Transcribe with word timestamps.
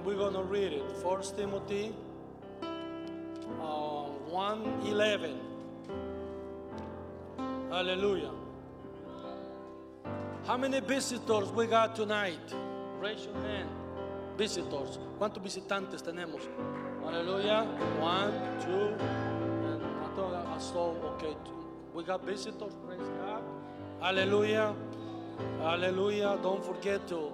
and 0.00 0.06
we're 0.06 0.16
going 0.16 0.34
to 0.34 0.42
read 0.42 0.72
it. 0.72 0.82
First 1.02 1.36
Timothy 1.36 1.92
uh, 3.60 4.04
1 4.28 4.86
11. 4.86 5.38
Hallelujah. 7.70 8.30
How 10.46 10.56
many 10.56 10.80
visitors 10.80 11.50
we 11.50 11.66
got 11.66 11.94
tonight? 11.94 12.54
Raise 12.98 13.26
your 13.26 13.34
hand. 13.42 13.68
Visitors. 14.38 14.98
¿Cuántos 15.18 15.42
visitantes 15.42 16.02
tenemos? 16.02 16.48
Hallelujah. 17.04 17.64
One, 18.00 18.32
two, 18.60 18.94
and 19.68 19.82
I 19.82 20.16
thought 20.16 20.46
I 20.46 20.58
saw, 20.58 20.94
okay, 21.14 21.36
we 21.92 22.04
got 22.04 22.24
visitors. 22.24 22.72
Praise 22.86 23.08
God. 23.20 23.42
Hallelujah. 24.00 24.74
Hallelujah. 25.58 26.38
Don't 26.42 26.64
forget 26.64 27.06
to 27.08 27.32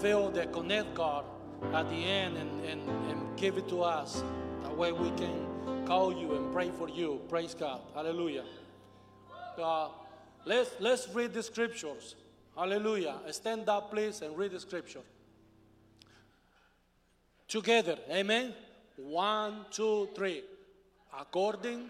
fill 0.00 0.30
the 0.30 0.46
connect 0.46 0.94
card 0.94 1.24
at 1.72 1.88
the 1.88 1.96
end 1.96 2.36
and, 2.36 2.64
and, 2.64 2.88
and 3.10 3.36
give 3.36 3.56
it 3.58 3.68
to 3.68 3.82
us. 3.82 4.22
That 4.62 4.76
way 4.76 4.92
we 4.92 5.10
can 5.10 5.84
call 5.86 6.12
you 6.12 6.34
and 6.34 6.52
pray 6.52 6.70
for 6.70 6.88
you. 6.88 7.20
Praise 7.28 7.54
God. 7.54 7.80
Hallelujah. 7.94 8.44
Uh, 9.60 9.88
let's, 10.44 10.70
let's 10.80 11.08
read 11.14 11.32
the 11.34 11.42
scriptures. 11.42 12.14
Hallelujah. 12.56 13.16
Stand 13.30 13.68
up, 13.68 13.90
please, 13.90 14.22
and 14.22 14.36
read 14.36 14.52
the 14.52 14.60
scripture. 14.60 15.02
Together. 17.48 17.98
Amen. 18.10 18.54
One, 18.96 19.66
two, 19.70 20.08
three. 20.14 20.42
According 21.18 21.88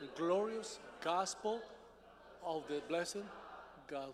the 0.00 0.06
glorious 0.16 0.78
gospel 1.02 1.60
of 2.44 2.64
the 2.68 2.80
blessed 2.88 3.18
God. 3.88 4.12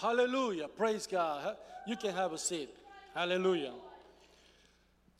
Hallelujah. 0.00 0.68
Praise 0.68 1.06
God. 1.06 1.56
You 1.86 1.96
can 1.96 2.14
have 2.14 2.32
a 2.32 2.38
seat. 2.38 2.70
Hallelujah. 3.14 3.72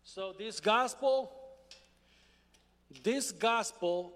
So, 0.02 0.32
this 0.36 0.58
gospel, 0.58 1.30
this 3.02 3.30
gospel 3.30 4.14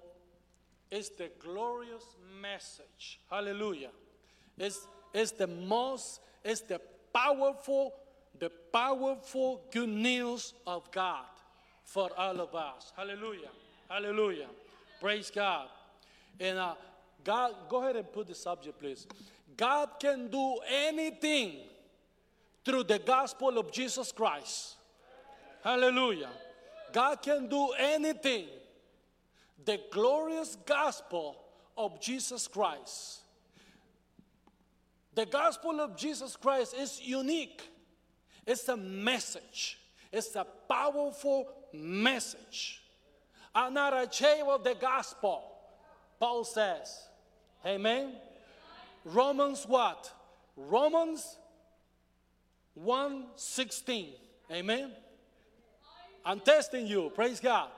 is 0.90 1.10
the 1.10 1.30
glorious 1.38 2.04
message. 2.40 3.20
Hallelujah. 3.30 3.90
It's, 4.56 4.86
it's 5.12 5.32
the 5.32 5.46
most, 5.46 6.20
it's 6.44 6.62
the 6.62 6.80
powerful, 7.12 7.92
the 8.38 8.50
powerful 8.72 9.60
good 9.70 9.88
news 9.88 10.54
of 10.66 10.90
God 10.90 11.26
for 11.84 12.10
all 12.16 12.40
of 12.40 12.54
us. 12.54 12.92
Hallelujah. 12.96 13.50
Hallelujah. 13.88 14.48
Praise 15.00 15.30
God. 15.30 15.68
And 16.40 16.58
uh, 16.58 16.74
God, 17.22 17.52
go 17.68 17.82
ahead 17.82 17.96
and 17.96 18.10
put 18.12 18.28
the 18.28 18.34
subject, 18.34 18.80
please. 18.80 19.06
God 19.56 19.90
can 20.00 20.28
do 20.28 20.58
anything 20.68 21.56
through 22.64 22.84
the 22.84 22.98
gospel 22.98 23.58
of 23.58 23.70
Jesus 23.70 24.10
Christ. 24.10 24.76
Hallelujah. 25.62 26.30
God 26.92 27.22
can 27.22 27.48
do 27.48 27.70
anything. 27.78 28.46
The 29.64 29.80
glorious 29.90 30.56
gospel 30.66 31.36
of 31.76 32.00
Jesus 32.00 32.46
Christ. 32.46 33.20
The 35.14 35.26
gospel 35.26 35.80
of 35.80 35.96
Jesus 35.96 36.36
Christ 36.36 36.74
is 36.78 37.00
unique. 37.02 37.62
It's 38.46 38.68
a 38.68 38.76
message. 38.76 39.78
It's 40.12 40.34
a 40.36 40.46
powerful 40.68 41.48
message. 41.72 42.82
I'm 43.54 43.74
not 43.74 43.92
of 43.92 44.64
the 44.64 44.74
gospel, 44.74 45.42
Paul 46.18 46.44
says. 46.44 47.08
Amen. 47.64 48.12
Romans 49.04 49.66
what? 49.66 50.12
Romans 50.56 51.36
1:16. 52.74 54.14
Amen. 54.50 54.92
I'm 56.24 56.40
testing 56.40 56.86
you. 56.86 57.10
Praise 57.14 57.40
God. 57.40 57.68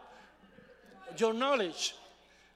Your 1.17 1.35
knowledge. 1.35 1.95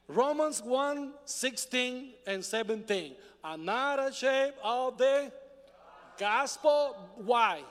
Romans 0.09 0.63
1 0.63 1.13
16 1.25 2.13
and 2.27 2.45
17. 2.45 3.15
I'm 3.43 3.65
not 3.65 3.99
ashamed 4.09 4.55
of 4.63 4.99
the 4.99 5.33
gospel. 6.19 6.97
Why? 7.17 7.63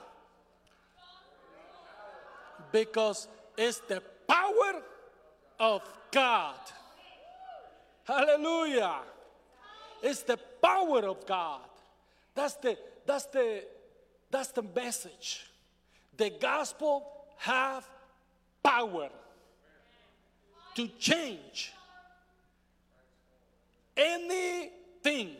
Because 2.72 3.28
it's 3.56 3.78
the 3.80 4.02
power 4.26 4.82
of 5.58 5.82
God. 6.10 6.56
Hallelujah. 8.04 8.96
It's 10.02 10.22
the 10.22 10.38
power 10.62 11.06
of 11.06 11.26
God. 11.26 11.60
That's 12.34 12.54
the 12.54 12.76
that's 13.06 13.26
the 13.26 13.64
that's 14.30 14.52
the 14.52 14.62
message. 14.62 15.46
The 16.16 16.30
gospel 16.30 17.06
have 17.38 17.88
power 18.62 19.08
to 20.74 20.88
change 20.98 21.72
anything, 23.96 25.30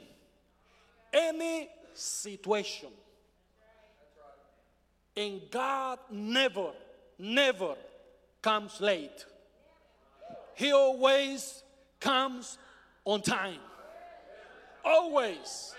any 1.13 1.69
situation. 1.95 2.89
And 5.17 5.41
God 5.51 5.99
never, 6.11 6.71
never 7.19 7.75
comes 8.41 8.81
late. 8.81 9.25
He 10.55 10.73
always 10.73 11.63
comes 11.99 12.59
on 13.05 13.23
time. 13.23 13.59
Always. 14.85 15.75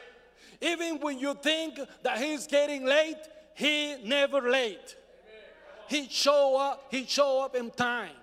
Even 0.61 0.99
when 0.99 1.17
you 1.17 1.33
think 1.33 1.79
that 2.03 2.19
he's 2.19 2.45
getting 2.47 2.85
late, 2.85 3.17
he 3.55 3.95
never 4.03 4.49
late. 4.49 4.95
He 5.87 6.07
show 6.07 6.57
up, 6.57 6.87
he 6.89 7.05
show 7.05 7.41
up 7.41 7.55
in 7.55 7.71
time. 7.71 8.15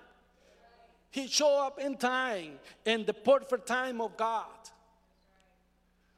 He 1.10 1.26
show 1.26 1.66
up 1.66 1.78
in 1.80 1.96
time, 1.96 2.58
in 2.84 3.04
the 3.04 3.14
perfect 3.14 3.66
time 3.66 4.00
of 4.00 4.16
God. 4.16 4.46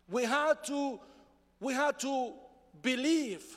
We 0.08 0.24
have 0.24 0.62
to, 0.64 1.00
we 1.60 1.72
have 1.74 1.96
to 1.98 2.32
believe, 2.82 3.56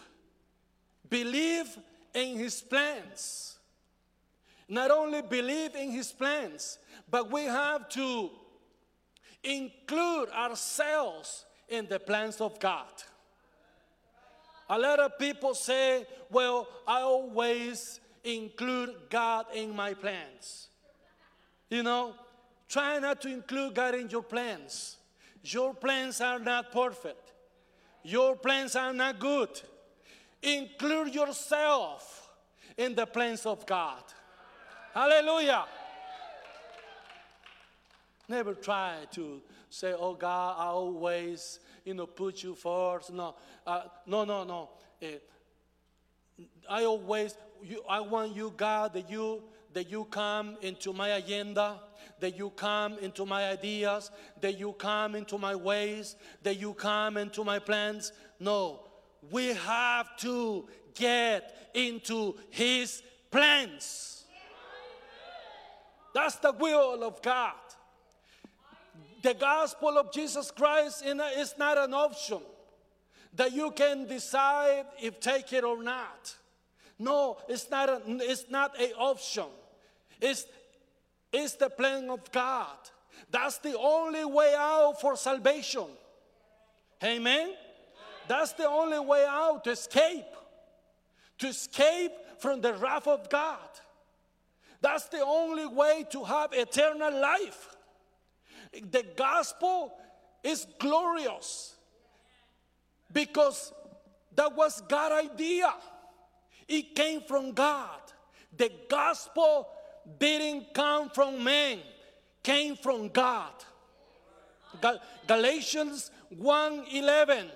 believe 1.09 1.77
in 2.13 2.37
His 2.37 2.61
plans. 2.61 3.57
Not 4.69 4.91
only 4.91 5.21
believe 5.21 5.75
in 5.75 5.91
His 5.91 6.11
plans, 6.11 6.77
but 7.09 7.31
we 7.31 7.43
have 7.43 7.89
to 7.89 8.29
include 9.43 10.29
ourselves 10.29 11.45
in 11.67 11.87
the 11.87 11.99
plans 11.99 12.39
of 12.41 12.59
God. 12.59 12.87
A 14.69 14.79
lot 14.79 14.99
of 14.99 15.17
people 15.19 15.53
say, 15.53 16.05
Well, 16.29 16.67
I 16.87 17.01
always 17.01 17.99
include 18.23 18.95
God 19.09 19.45
in 19.53 19.75
my 19.75 19.93
plans. 19.93 20.69
You 21.69 21.83
know, 21.83 22.13
try 22.69 22.99
not 22.99 23.21
to 23.21 23.27
include 23.27 23.75
God 23.75 23.95
in 23.95 24.09
your 24.09 24.23
plans. 24.23 24.97
Your 25.43 25.73
plans 25.73 26.21
are 26.21 26.39
not 26.39 26.71
perfect, 26.71 27.33
your 28.03 28.35
plans 28.35 28.75
are 28.75 28.93
not 28.93 29.19
good. 29.19 29.49
Include 30.41 31.15
yourself 31.15 32.29
in 32.77 32.95
the 32.95 33.05
plans 33.05 33.45
of 33.45 33.65
God. 33.65 34.03
Hallelujah. 34.93 35.65
Never 38.27 38.53
try 38.53 38.97
to 39.11 39.41
say, 39.69 39.93
oh 39.97 40.13
God, 40.13 40.55
I 40.57 40.67
always, 40.67 41.59
you 41.83 41.93
know, 41.93 42.05
put 42.05 42.43
you 42.43 42.55
first. 42.55 43.11
No, 43.11 43.35
uh, 43.67 43.83
no, 44.05 44.23
no, 44.23 44.43
no. 44.43 44.69
Uh, 45.01 46.43
I 46.69 46.85
always, 46.85 47.35
you, 47.61 47.83
I 47.89 47.99
want 47.99 48.35
you, 48.35 48.53
God, 48.55 48.93
that 48.93 49.09
you 49.09 49.43
that 49.73 49.89
you 49.89 50.05
come 50.05 50.55
into 50.61 50.93
my 50.93 51.09
agenda, 51.09 51.79
that 52.19 52.37
you 52.37 52.51
come 52.51 52.97
into 52.99 53.25
my 53.25 53.49
ideas, 53.49 54.11
that 54.39 54.57
you 54.59 54.73
come 54.73 55.15
into 55.15 55.37
my 55.37 55.55
ways, 55.55 56.15
that 56.43 56.59
you 56.59 56.73
come 56.73 57.17
into 57.17 57.43
my 57.43 57.59
plans. 57.59 58.11
No, 58.39 58.81
we 59.31 59.47
have 59.47 60.15
to 60.17 60.67
get 60.93 61.71
into 61.73 62.35
His 62.49 63.01
plans. 63.31 64.25
That's 66.13 66.35
the 66.35 66.51
will 66.51 67.03
of 67.03 67.21
God. 67.21 67.53
The 69.23 69.33
gospel 69.33 69.97
of 69.97 70.11
Jesus 70.11 70.51
Christ 70.51 71.03
is 71.05 71.55
not 71.57 71.77
an 71.77 71.93
option 71.93 72.41
that 73.35 73.53
you 73.53 73.71
can 73.71 74.05
decide 74.05 74.85
if 75.01 75.19
take 75.21 75.53
it 75.53 75.63
or 75.63 75.81
not. 75.81 76.35
No, 76.99 77.37
it's 77.47 77.71
not, 77.71 77.89
a, 77.89 78.01
it's 78.05 78.45
not 78.49 78.79
a 78.79 78.93
option. 78.95 79.45
It's, 80.21 80.45
it's 81.31 81.53
the 81.53 81.69
plan 81.69 82.09
of 82.09 82.29
God. 82.33 82.77
That's 83.31 83.57
the 83.59 83.77
only 83.77 84.25
way 84.25 84.53
out 84.57 84.99
for 84.99 85.15
salvation. 85.15 85.87
Amen? 87.01 87.53
That's 88.27 88.51
the 88.51 88.67
only 88.67 88.99
way 88.99 89.25
out 89.27 89.63
to 89.63 89.71
escape. 89.71 90.25
To 91.39 91.47
escape 91.47 92.11
from 92.39 92.59
the 92.59 92.73
wrath 92.73 93.07
of 93.07 93.29
God. 93.29 93.57
That's 94.81 95.05
the 95.05 95.23
only 95.23 95.65
way 95.65 96.05
to 96.11 96.25
have 96.25 96.51
eternal 96.51 97.21
life. 97.21 97.72
The 98.73 99.05
gospel 99.15 99.93
is 100.43 100.65
glorious 100.79 101.75
because 103.11 103.71
that 104.35 104.55
was 104.55 104.81
God's 104.81 105.29
idea. 105.29 105.73
it 106.67 106.95
came 106.95 107.21
from 107.21 107.51
God. 107.51 107.99
The 108.55 108.71
gospel 108.89 109.67
didn't 110.19 110.73
come 110.73 111.09
from 111.09 111.43
men, 111.43 111.79
came 112.41 112.75
from 112.75 113.09
God. 113.09 113.53
Gal- 114.81 115.01
Galatians 115.27 116.11
1:11 116.35 117.51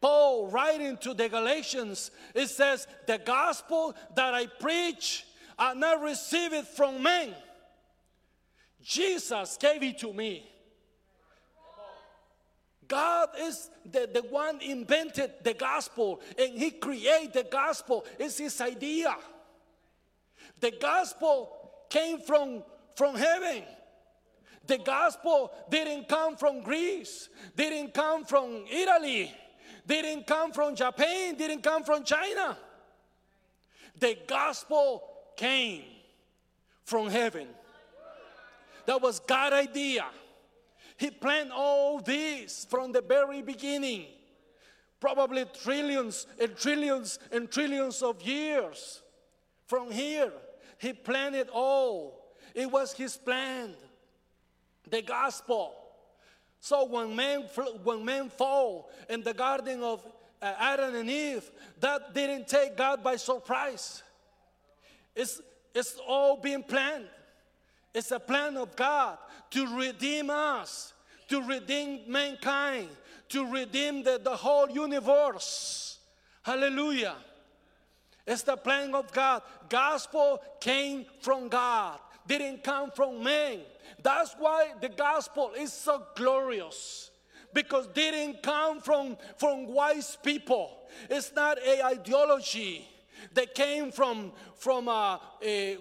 Paul 0.00 0.48
writing 0.48 0.96
to 0.98 1.12
the 1.12 1.28
Galatians 1.28 2.10
it 2.34 2.46
says 2.48 2.86
the 3.06 3.18
gospel 3.18 3.94
that 4.14 4.32
I 4.32 4.46
preach 4.46 5.26
I 5.58 5.74
not 5.74 6.00
received 6.00 6.54
it 6.54 6.66
from 6.68 7.02
men 7.02 7.34
Jesus 8.82 9.56
gave 9.56 9.82
it 9.82 9.98
to 9.98 10.12
me 10.12 10.48
God 12.88 13.28
is 13.38 13.70
the, 13.84 14.08
the 14.12 14.22
one 14.22 14.60
invented 14.62 15.30
the 15.44 15.52
gospel 15.52 16.20
and 16.38 16.58
he 16.58 16.70
created 16.70 17.34
the 17.34 17.46
gospel. 17.48 18.04
It's 18.18 18.38
his 18.38 18.58
idea. 18.60 19.14
The 20.58 20.72
gospel 20.80 21.84
came 21.90 22.20
from, 22.20 22.64
from 22.96 23.14
heaven. 23.14 23.62
The 24.66 24.78
gospel 24.78 25.52
didn't 25.70 26.08
come 26.08 26.36
from 26.36 26.62
Greece, 26.62 27.28
didn't 27.56 27.94
come 27.94 28.24
from 28.24 28.64
Italy, 28.70 29.32
didn't 29.86 30.26
come 30.26 30.52
from 30.52 30.74
Japan, 30.74 31.36
didn't 31.36 31.62
come 31.62 31.84
from 31.84 32.04
China. 32.04 32.56
The 33.98 34.18
gospel 34.26 35.02
came 35.36 35.84
from 36.84 37.08
heaven. 37.08 37.48
That 38.88 39.02
was 39.02 39.20
God's 39.20 39.68
idea. 39.68 40.06
He 40.96 41.10
planned 41.10 41.52
all 41.52 42.00
this 42.00 42.66
from 42.70 42.90
the 42.90 43.02
very 43.02 43.42
beginning. 43.42 44.06
Probably 44.98 45.44
trillions 45.62 46.26
and 46.40 46.56
trillions 46.56 47.18
and 47.30 47.50
trillions 47.50 48.02
of 48.02 48.22
years. 48.22 49.02
From 49.66 49.90
here, 49.90 50.32
He 50.78 50.94
planned 50.94 51.34
it 51.34 51.50
all. 51.52 52.32
It 52.54 52.70
was 52.70 52.94
His 52.94 53.14
plan, 53.18 53.74
the 54.88 55.02
gospel. 55.02 55.74
So 56.58 56.86
when 56.86 57.14
men, 57.14 57.42
when 57.84 58.06
men 58.06 58.30
fall 58.30 58.90
in 59.10 59.22
the 59.22 59.34
garden 59.34 59.82
of 59.82 60.02
uh, 60.40 60.54
Adam 60.58 60.94
and 60.94 61.10
Eve, 61.10 61.50
that 61.80 62.14
didn't 62.14 62.48
take 62.48 62.74
God 62.74 63.04
by 63.04 63.16
surprise. 63.16 64.02
It's, 65.14 65.42
it's 65.74 66.00
all 66.08 66.38
being 66.40 66.62
planned. 66.62 67.08
It's 67.94 68.10
a 68.10 68.20
plan 68.20 68.56
of 68.56 68.76
God 68.76 69.18
to 69.50 69.76
redeem 69.76 70.30
us, 70.30 70.92
to 71.28 71.42
redeem 71.42 72.00
mankind, 72.06 72.88
to 73.30 73.50
redeem 73.50 74.02
the, 74.02 74.20
the 74.22 74.36
whole 74.36 74.70
universe. 74.70 75.98
Hallelujah. 76.42 77.16
It's 78.26 78.42
the 78.42 78.56
plan 78.56 78.94
of 78.94 79.10
God. 79.12 79.42
Gospel 79.68 80.40
came 80.60 81.06
from 81.20 81.48
God, 81.48 81.98
didn't 82.26 82.62
come 82.62 82.90
from 82.90 83.22
man. 83.22 83.60
That's 84.02 84.34
why 84.38 84.72
the 84.80 84.90
gospel 84.90 85.52
is 85.58 85.72
so 85.72 86.02
glorious. 86.14 87.10
Because 87.54 87.86
didn't 87.88 88.42
come 88.42 88.80
from, 88.80 89.16
from 89.38 89.66
wise 89.66 90.18
people. 90.22 90.76
It's 91.08 91.32
not 91.34 91.58
a 91.66 91.82
ideology 91.82 92.86
that 93.32 93.54
came 93.54 93.90
from, 93.90 94.32
from 94.56 94.88
uh, 94.88 95.18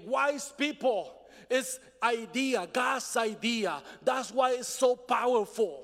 wise 0.05 0.53
people. 0.57 1.16
It's 1.49 1.79
idea, 2.01 2.67
God's 2.71 3.15
idea. 3.15 3.81
That's 4.03 4.31
why 4.31 4.51
it's 4.51 4.67
so 4.67 4.95
powerful. 4.95 5.83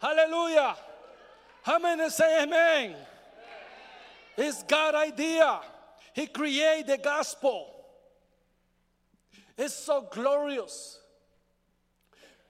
Hallelujah. 0.00 0.76
How 1.62 1.78
many 1.78 2.08
say 2.10 2.42
amen? 2.42 2.96
It's 4.36 4.62
God's 4.62 4.96
idea. 4.96 5.60
He 6.14 6.26
created 6.26 6.86
the 6.86 6.98
gospel. 6.98 7.68
It's 9.56 9.74
so 9.74 10.08
glorious. 10.10 10.98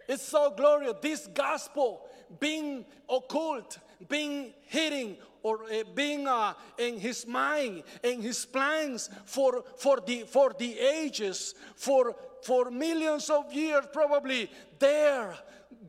It's 0.09 0.23
so 0.23 0.55
glorious. 0.57 0.95
This 1.03 1.27
gospel 1.27 2.09
being 2.39 2.85
occult, 3.09 3.79
being 4.09 4.53
hidden, 4.67 5.17
or 5.43 5.65
uh, 5.65 5.85
being 5.95 6.27
uh, 6.27 6.55
in 6.79 6.99
his 6.99 7.27
mind, 7.27 7.83
in 8.03 8.21
his 8.21 8.45
plans 8.45 9.11
for, 9.25 9.65
for, 9.77 9.99
the, 10.07 10.23
for 10.23 10.55
the 10.59 10.79
ages, 10.79 11.55
for, 11.77 12.15
for 12.43 12.71
millions 12.71 13.31
of 13.31 13.53
years, 13.53 13.85
probably 13.93 14.51
there. 14.79 15.35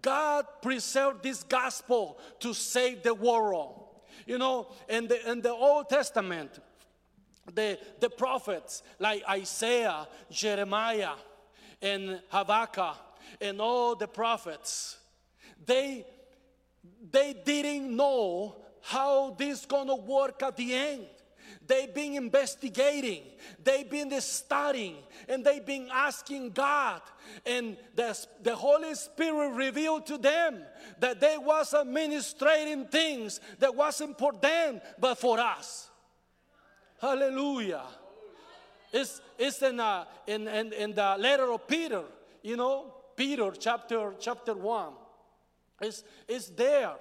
God 0.02 0.46
preserved 0.62 1.24
this 1.24 1.44
gospel 1.44 2.18
to 2.40 2.54
save 2.54 3.04
the 3.04 3.14
world. 3.14 3.86
You 4.26 4.38
know, 4.38 4.68
in 4.88 5.08
the, 5.08 5.30
in 5.30 5.42
the 5.42 5.52
Old 5.52 5.90
Testament, 5.90 6.60
the, 7.54 7.78
the 8.00 8.10
prophets 8.10 8.84
like 9.00 9.24
Isaiah, 9.28 10.08
Jeremiah, 10.30 11.14
and 11.82 12.22
Habakkuk, 12.30 12.98
and 13.40 13.60
all 13.60 13.96
the 13.96 14.08
prophets, 14.08 14.98
they, 15.66 16.06
they 17.12 17.34
didn't 17.34 17.96
know 17.96 18.56
how 18.82 19.36
this 19.38 19.66
gonna 19.66 19.96
work 19.96 20.42
at 20.44 20.58
the 20.58 20.74
end. 20.74 21.06
They've 21.68 21.94
been 21.94 22.16
investigating, 22.16 23.24
they've 23.64 23.90
been 23.90 24.20
studying, 24.22 24.98
and 25.28 25.46
they've 25.46 25.66
been 25.66 25.90
asking 25.92 26.52
God. 26.52 27.02
And 27.46 27.78
the, 27.96 28.18
the 28.42 28.56
Holy 28.56 28.96
Spirit 28.96 29.50
revealed 29.50 30.06
to 30.08 30.18
them 30.18 30.62
that 31.00 31.20
they 31.20 31.38
was 31.38 31.74
administrating 31.74 32.88
things 32.88 33.40
that 33.60 33.76
wasn't 33.76 34.18
for 34.18 34.34
them, 34.34 34.82
but 35.00 35.16
for 35.16 35.40
us. 35.40 35.90
Hallelujah. 37.00 37.84
It's, 38.92 39.22
it's 39.38 39.62
in, 39.62 39.80
uh, 39.80 40.06
in, 40.28 40.48
in, 40.48 40.74
in 40.74 40.94
the 40.94 41.16
letter 41.18 41.52
of 41.52 41.68
Peter, 41.68 42.04
you 42.44 42.58
know, 42.58 42.94
Peter 43.16 43.52
chapter, 43.58 44.14
chapter 44.20 44.54
1. 44.54 44.94
It's, 45.82 46.04
it's 46.28 46.50
there 46.50 46.96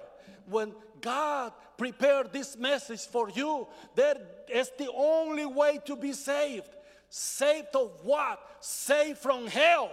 when 0.47 0.73
God 0.99 1.53
prepared 1.77 2.31
this 2.31 2.57
message 2.57 3.01
for 3.07 3.29
you, 3.29 3.67
that 3.95 4.45
is 4.51 4.71
the 4.77 4.91
only 4.91 5.45
way 5.45 5.79
to 5.85 5.95
be 5.95 6.13
saved. 6.13 6.69
Saved 7.09 7.75
of 7.75 7.91
what? 8.03 8.39
Saved 8.59 9.17
from 9.17 9.47
hell. 9.47 9.91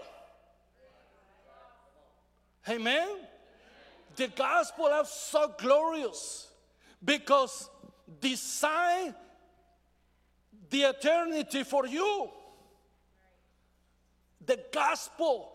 Amen. 2.69 3.09
The 4.17 4.29
gospel 4.29 4.87
is 5.01 5.09
so 5.09 5.55
glorious 5.59 6.49
because 7.05 7.71
design 8.21 9.15
the 10.71 10.83
eternity 10.83 11.63
for 11.63 11.87
you. 11.87 12.31
The 14.45 14.61
gospel 14.73 15.53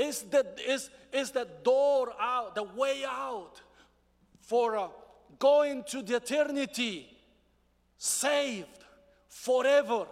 is 0.00 0.22
the, 0.22 0.46
is, 0.66 0.90
is 1.12 1.30
the 1.30 1.46
door 1.62 2.12
out, 2.18 2.54
the 2.54 2.62
way 2.62 3.02
out 3.06 3.60
for 4.40 4.76
uh, 4.76 4.88
going 5.38 5.84
to 5.84 6.02
the 6.02 6.16
eternity, 6.16 7.06
saved 7.98 8.66
forever. 9.28 10.06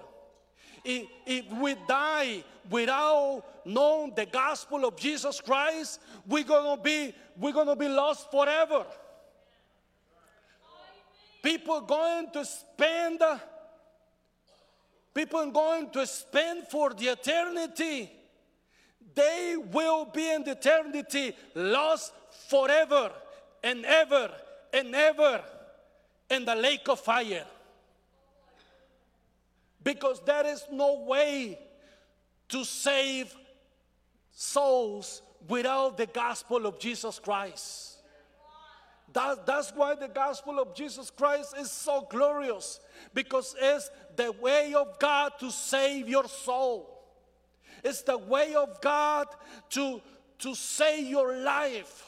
If, 0.84 1.06
if 1.26 1.52
we 1.52 1.74
die 1.88 2.44
without 2.70 3.42
knowing 3.64 4.12
the 4.14 4.26
gospel 4.26 4.84
of 4.84 4.96
Jesus 4.96 5.40
Christ, 5.40 6.00
we're 6.26 6.44
gonna 6.44 6.80
be 6.80 7.14
we're 7.36 7.52
gonna 7.52 7.76
be 7.76 7.88
lost 7.88 8.30
forever. 8.30 8.84
People 11.42 11.80
going 11.80 12.30
to 12.32 12.44
spend 12.44 13.22
people 15.14 15.50
going 15.50 15.90
to 15.90 16.06
spend 16.06 16.68
for 16.68 16.90
the 16.90 17.08
eternity 17.08 18.17
they 19.14 19.56
will 19.72 20.04
be 20.06 20.32
in 20.32 20.48
eternity 20.48 21.34
lost 21.54 22.12
forever 22.48 23.10
and 23.62 23.84
ever 23.84 24.30
and 24.72 24.94
ever 24.94 25.42
in 26.30 26.44
the 26.44 26.54
lake 26.54 26.88
of 26.88 27.00
fire. 27.00 27.44
Because 29.82 30.20
there 30.24 30.46
is 30.46 30.64
no 30.70 31.00
way 31.00 31.58
to 32.48 32.64
save 32.64 33.34
souls 34.30 35.22
without 35.48 35.96
the 35.96 36.06
gospel 36.06 36.66
of 36.66 36.78
Jesus 36.78 37.18
Christ. 37.18 37.98
That, 39.12 39.46
that's 39.46 39.72
why 39.74 39.94
the 39.94 40.08
gospel 40.08 40.58
of 40.58 40.74
Jesus 40.74 41.10
Christ 41.10 41.54
is 41.58 41.70
so 41.70 42.06
glorious 42.10 42.80
because 43.14 43.54
it's 43.58 43.90
the 44.16 44.32
way 44.32 44.74
of 44.74 44.98
God 44.98 45.32
to 45.40 45.50
save 45.50 46.08
your 46.08 46.28
soul. 46.28 46.97
It's 47.84 48.02
the 48.02 48.18
way 48.18 48.54
of 48.54 48.80
God 48.80 49.26
to, 49.70 50.00
to 50.40 50.54
save 50.54 51.06
your 51.06 51.36
life. 51.36 52.04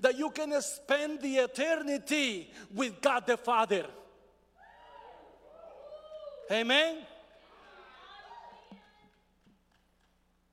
That 0.00 0.18
you 0.18 0.30
can 0.30 0.60
spend 0.62 1.20
the 1.20 1.38
eternity 1.38 2.50
with 2.74 3.00
God 3.00 3.26
the 3.26 3.36
Father. 3.36 3.86
Amen. 6.50 6.98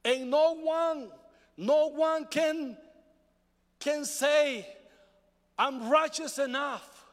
And 0.05 0.31
no 0.31 0.55
one, 0.55 1.09
no 1.57 1.87
one 1.87 2.25
can, 2.25 2.77
can 3.79 4.05
say, 4.05 4.65
I'm 5.59 5.89
righteous 5.89 6.39
enough. 6.39 7.05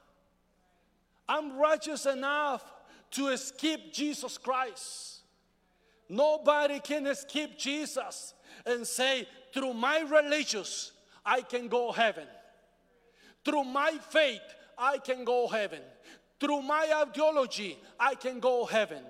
I'm 1.28 1.56
righteous 1.58 2.06
enough 2.06 2.62
to 3.12 3.28
escape 3.28 3.92
Jesus 3.92 4.38
Christ. 4.38 5.13
Nobody 6.08 6.80
can 6.80 7.06
escape 7.06 7.58
Jesus 7.58 8.34
and 8.66 8.86
say, 8.86 9.26
through 9.52 9.74
my 9.74 10.00
religious, 10.00 10.92
I 11.24 11.40
can 11.42 11.68
go 11.68 11.92
heaven. 11.92 12.26
Through 13.44 13.64
my 13.64 13.98
faith, 14.10 14.42
I 14.76 14.98
can 14.98 15.24
go 15.24 15.48
heaven. 15.48 15.80
Through 16.40 16.62
my 16.62 16.92
ideology, 17.06 17.78
I 17.98 18.14
can 18.14 18.40
go 18.40 18.64
heaven. 18.64 19.02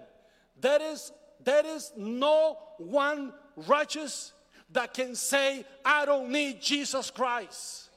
There 0.60 0.82
is, 0.82 1.12
there 1.42 1.66
is 1.66 1.92
no 1.96 2.58
one 2.78 3.32
righteous 3.56 4.32
that 4.70 4.94
can 4.94 5.14
say, 5.14 5.64
I 5.84 6.04
don't 6.04 6.30
need 6.30 6.60
Jesus 6.60 7.10
Christ. 7.10 7.90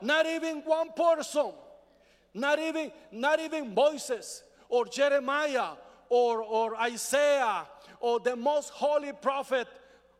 Not 0.00 0.26
even 0.26 0.58
one 0.58 0.90
person. 0.96 1.52
Not 2.32 2.58
even, 2.58 2.92
not 3.12 3.40
even 3.40 3.74
Moses 3.74 4.42
or 4.68 4.86
Jeremiah 4.86 5.72
or, 6.08 6.42
or 6.42 6.76
Isaiah 6.76 7.66
or 8.00 8.20
the 8.20 8.36
most 8.36 8.70
holy 8.70 9.12
prophet 9.12 9.68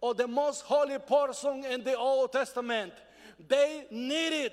or 0.00 0.14
the 0.14 0.28
most 0.28 0.62
holy 0.62 0.98
person 0.98 1.64
in 1.64 1.84
the 1.84 1.96
Old 1.96 2.32
Testament. 2.32 2.92
They 3.48 3.86
needed, 3.90 4.52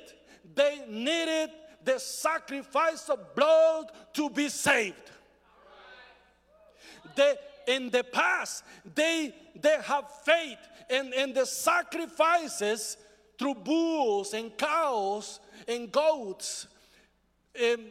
they 0.56 0.84
needed 0.88 1.52
the 1.84 2.00
sacrifice 2.00 3.10
of 3.10 3.36
blood 3.36 3.92
to 4.14 4.30
be 4.30 4.50
saved. 4.50 5.12
They, 7.16 7.36
in 7.68 7.90
the 7.90 8.04
past, 8.04 8.64
they, 8.96 9.34
they 9.60 9.78
have 9.84 10.06
faith 10.24 10.60
in, 10.90 11.14
in 11.14 11.34
the 11.34 11.46
sacrifices 11.46 12.98
through 13.38 13.56
bulls 13.56 14.34
and 14.34 14.56
cows 14.58 15.40
and 15.68 15.92
goats, 15.92 16.68
um, 17.62 17.86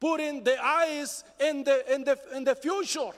putting 0.00 0.44
the 0.44 0.62
eyes 0.62 1.24
in 1.40 1.64
the, 1.64 1.94
in, 1.94 2.04
the, 2.04 2.18
in 2.34 2.44
the 2.44 2.54
future, 2.54 3.10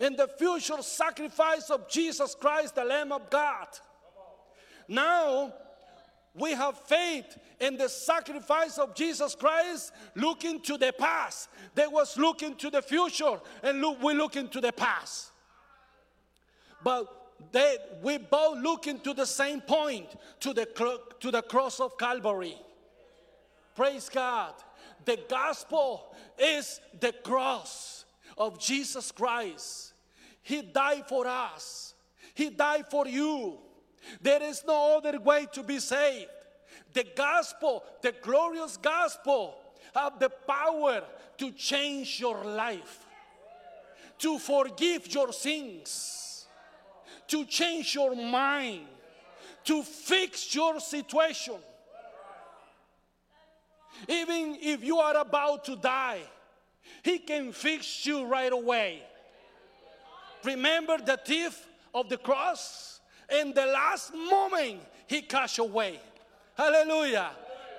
in 0.00 0.16
the 0.16 0.28
future 0.28 0.80
sacrifice 0.82 1.70
of 1.70 1.88
Jesus 1.88 2.34
Christ, 2.34 2.74
the 2.74 2.84
Lamb 2.84 3.12
of 3.12 3.30
God. 3.30 3.68
Now, 4.88 5.54
we 6.34 6.52
have 6.52 6.78
faith 6.78 7.38
in 7.60 7.76
the 7.76 7.88
sacrifice 7.88 8.78
of 8.78 8.94
Jesus 8.94 9.34
Christ, 9.34 9.92
looking 10.14 10.60
to 10.62 10.76
the 10.76 10.92
past. 10.92 11.48
They 11.74 11.86
was 11.86 12.16
looking 12.16 12.56
to 12.56 12.70
the 12.70 12.82
future, 12.82 13.40
and 13.62 13.80
look, 13.80 14.02
we 14.02 14.14
look 14.14 14.36
into 14.36 14.60
the 14.60 14.72
past. 14.72 15.30
But 16.82 17.06
they, 17.52 17.76
we 18.02 18.18
both 18.18 18.58
looking 18.58 19.00
to 19.00 19.14
the 19.14 19.26
same 19.26 19.60
point, 19.60 20.08
to 20.40 20.52
the, 20.52 20.66
to 21.20 21.30
the 21.30 21.42
cross 21.42 21.78
of 21.80 21.96
Calvary. 21.96 22.56
Praise 23.76 24.08
God. 24.08 24.54
The 25.04 25.18
gospel 25.28 26.14
is 26.38 26.80
the 26.98 27.12
cross 27.12 28.03
of 28.36 28.58
Jesus 28.58 29.12
Christ. 29.12 29.92
He 30.42 30.62
died 30.62 31.04
for 31.08 31.26
us. 31.26 31.94
He 32.34 32.50
died 32.50 32.86
for 32.90 33.06
you. 33.06 33.58
There 34.20 34.42
is 34.42 34.62
no 34.66 34.98
other 34.98 35.18
way 35.20 35.46
to 35.52 35.62
be 35.62 35.78
saved. 35.78 36.30
The 36.92 37.06
gospel, 37.16 37.82
the 38.02 38.12
glorious 38.22 38.76
gospel, 38.76 39.56
have 39.94 40.18
the 40.18 40.30
power 40.30 41.02
to 41.38 41.50
change 41.52 42.20
your 42.20 42.44
life, 42.44 43.06
to 44.18 44.38
forgive 44.38 45.12
your 45.12 45.32
sins, 45.32 46.46
to 47.28 47.44
change 47.44 47.94
your 47.94 48.14
mind, 48.14 48.86
to 49.64 49.82
fix 49.82 50.54
your 50.54 50.78
situation. 50.80 51.56
Even 54.08 54.56
if 54.60 54.84
you 54.84 54.98
are 54.98 55.16
about 55.16 55.64
to 55.64 55.76
die, 55.76 56.20
He 57.04 57.18
can 57.18 57.52
fix 57.52 58.04
you 58.04 58.24
right 58.24 58.52
away. 58.52 59.02
Remember 60.42 60.98
the 60.98 61.18
thief 61.24 61.66
of 61.94 62.08
the 62.08 62.16
cross? 62.16 62.94
in 63.30 63.52
the 63.52 63.66
last 63.66 64.14
moment, 64.14 64.80
he 65.06 65.22
cast 65.22 65.58
away. 65.58 66.00
Hallelujah. 66.56 67.30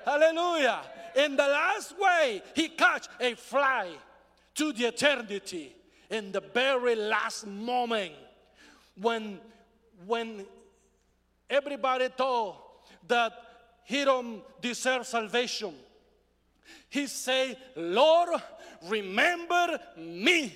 Hallelujah. 0.03 0.81
In 1.15 1.35
the 1.35 1.47
last 1.47 1.97
way, 1.97 2.41
he 2.53 2.69
catch 2.69 3.07
a 3.19 3.35
fly 3.35 3.89
to 4.55 4.73
the 4.73 4.85
eternity. 4.85 5.75
In 6.09 6.31
the 6.31 6.41
very 6.41 6.95
last 6.95 7.47
moment, 7.47 8.13
when 8.99 9.39
when 10.05 10.45
everybody 11.49 12.09
thought 12.09 12.57
that 13.07 13.33
he 13.85 14.03
don't 14.03 14.43
deserve 14.61 15.07
salvation, 15.07 15.73
he 16.89 17.07
say, 17.07 17.57
Lord, 17.75 18.41
remember 18.87 19.79
me 19.97 20.53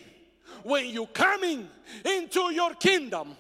when 0.64 0.88
you 0.88 1.06
coming 1.08 1.68
into 2.04 2.54
your 2.54 2.74
kingdom. 2.76 3.36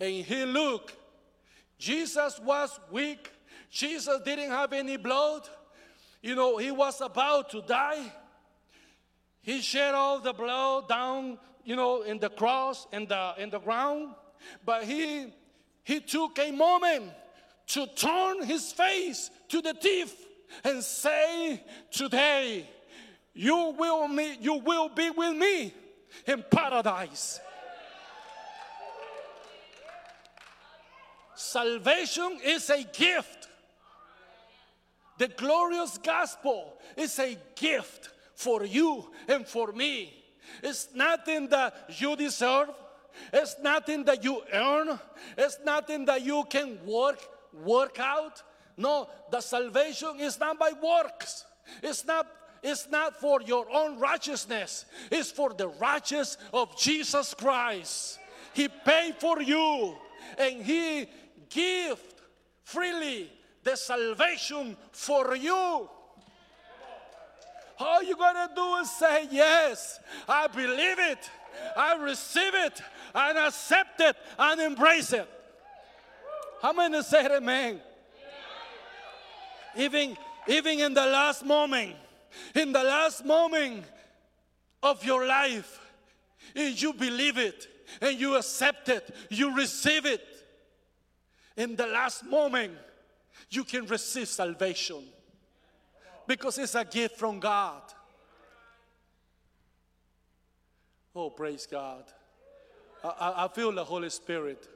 and 0.00 0.24
he 0.24 0.44
looked. 0.44 0.96
Jesus 1.78 2.38
was 2.40 2.78
weak. 2.90 3.30
Jesus 3.70 4.20
didn't 4.24 4.50
have 4.50 4.72
any 4.72 4.96
blood. 4.96 5.48
You 6.22 6.34
know, 6.34 6.56
he 6.56 6.70
was 6.70 7.00
about 7.00 7.50
to 7.50 7.62
die. 7.62 8.12
He 9.40 9.60
shed 9.60 9.94
all 9.94 10.20
the 10.20 10.32
blood 10.32 10.88
down, 10.88 11.38
you 11.64 11.76
know, 11.76 12.02
in 12.02 12.18
the 12.18 12.28
cross, 12.28 12.86
in 12.92 13.06
the 13.06 13.34
in 13.38 13.50
the 13.50 13.60
ground. 13.60 14.14
But 14.64 14.84
he 14.84 15.32
he 15.84 16.00
took 16.00 16.38
a 16.38 16.50
moment 16.50 17.12
to 17.68 17.86
turn 17.86 18.42
his 18.44 18.72
face 18.72 19.30
to 19.48 19.60
the 19.60 19.74
thief 19.74 20.14
and 20.64 20.82
say, 20.82 21.62
Today 21.90 22.68
you 23.34 23.74
will 23.78 24.08
meet, 24.08 24.40
you 24.40 24.54
will 24.54 24.88
be 24.88 25.10
with 25.10 25.36
me 25.36 25.74
in 26.26 26.44
paradise. 26.50 27.40
Salvation 31.34 32.40
is 32.44 32.68
a 32.70 32.82
gift. 32.84 33.48
The 35.18 35.28
glorious 35.28 35.98
gospel 35.98 36.74
is 36.96 37.18
a 37.18 37.36
gift 37.54 38.10
for 38.34 38.64
you 38.64 39.10
and 39.28 39.46
for 39.46 39.72
me. 39.72 40.14
It's 40.62 40.88
nothing 40.94 41.48
that 41.48 41.90
you 41.98 42.16
deserve. 42.16 42.70
It's 43.32 43.56
nothing 43.60 44.04
that 44.04 44.24
you 44.24 44.42
earn. 44.52 44.98
It's 45.36 45.58
nothing 45.64 46.04
that 46.06 46.22
you 46.22 46.44
can 46.48 46.78
work 46.86 47.18
work 47.64 47.98
out. 47.98 48.42
No, 48.76 49.08
the 49.30 49.40
salvation 49.40 50.20
is 50.20 50.38
not 50.38 50.58
by 50.58 50.72
works. 50.82 51.44
It's 51.82 52.04
not 52.04 52.26
it's 52.62 52.88
not 52.90 53.20
for 53.20 53.40
your 53.42 53.66
own 53.72 54.00
righteousness. 54.00 54.84
It's 55.12 55.30
for 55.30 55.52
the 55.52 55.68
righteousness 55.68 56.38
of 56.52 56.76
Jesus 56.76 57.32
Christ. 57.34 58.18
He 58.52 58.68
paid 58.68 59.14
for 59.16 59.40
you 59.40 59.96
and 60.36 60.62
he 60.62 61.08
give 61.48 62.00
freely 62.64 63.30
the 63.62 63.76
salvation 63.76 64.76
for 64.92 65.36
you. 65.36 65.88
All 67.80 68.02
you 68.02 68.16
gotta 68.16 68.52
do 68.54 68.76
is 68.76 68.90
say, 68.90 69.28
Yes, 69.30 70.00
I 70.28 70.48
believe 70.48 70.98
it, 70.98 71.30
I 71.76 71.94
receive 71.94 72.54
it, 72.54 72.82
and 73.14 73.38
accept 73.38 74.00
it, 74.00 74.16
and 74.38 74.60
embrace 74.60 75.12
it. 75.12 75.28
How 76.60 76.72
many 76.72 77.02
say 77.02 77.26
amen? 77.26 77.80
Even, 79.76 80.16
even 80.46 80.80
in 80.80 80.94
the 80.94 81.06
last 81.06 81.44
moment, 81.44 81.94
in 82.54 82.72
the 82.72 82.82
last 82.82 83.24
moment 83.24 83.84
of 84.82 85.04
your 85.04 85.26
life, 85.26 85.80
and 86.54 86.80
you 86.80 86.92
believe 86.92 87.38
it 87.38 87.66
and 88.00 88.18
you 88.18 88.36
accept 88.36 88.88
it, 88.88 89.14
you 89.30 89.54
receive 89.54 90.06
it, 90.06 90.24
in 91.56 91.74
the 91.74 91.86
last 91.86 92.24
moment, 92.24 92.72
you 93.50 93.64
can 93.64 93.86
receive 93.86 94.28
salvation 94.28 95.02
because 96.26 96.58
it's 96.58 96.74
a 96.74 96.84
gift 96.84 97.16
from 97.16 97.40
God. 97.40 97.82
Oh, 101.14 101.30
praise 101.30 101.66
God. 101.66 102.04
I, 103.02 103.44
I, 103.44 103.48
feel 103.48 103.72
the 103.72 103.82
Holy 103.82 104.10
Spirit. 104.10 104.68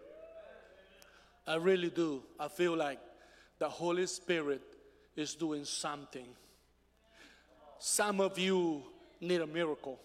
I 1.47 1.57
really 1.57 1.91
do. 1.91 2.23
I 2.39 2.49
feel 2.49 2.77
like 2.77 3.01
the 3.59 3.69
Holy 3.69 4.07
Spirit 4.07 4.63
is 5.17 5.35
doing 5.35 5.65
something. 5.65 6.27
Some 7.79 8.21
of 8.21 8.39
you 8.39 8.83
need 9.21 9.41
a 9.41 9.47
miracle. 9.47 9.99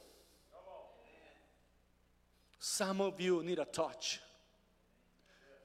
Some 2.60 3.02
of 3.02 3.22
you 3.22 3.44
need 3.44 3.60
a 3.60 3.66
touch. 3.66 4.20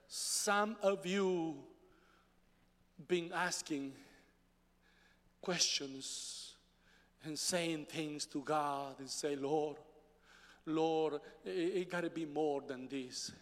Some 0.06 0.76
of 0.82 1.06
you 1.06 1.56
been 3.08 3.30
asking 3.34 3.92
questions 5.40 6.54
and 7.24 7.38
saying 7.38 7.86
things 7.86 8.26
to 8.26 8.42
God 8.42 8.96
and 8.98 9.08
say, 9.08 9.36
Lord, 9.36 9.76
Lord, 10.66 11.14
it, 11.44 11.50
it 11.50 11.90
got 11.90 12.02
to 12.02 12.10
be 12.10 12.26
more 12.26 12.60
than 12.60 12.88
this. 12.88 13.32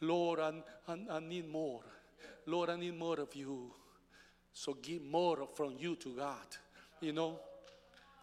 Lord, 0.00 0.40
I, 0.40 0.52
I, 0.88 0.98
I 1.10 1.20
need 1.20 1.48
more. 1.48 1.82
Lord, 2.46 2.70
I 2.70 2.76
need 2.76 2.98
more 2.98 3.20
of 3.20 3.34
you. 3.34 3.72
So 4.52 4.74
give 4.74 5.02
more 5.02 5.48
from 5.54 5.76
you 5.78 5.96
to 5.96 6.16
God. 6.16 6.56
You 7.00 7.12
know, 7.12 7.38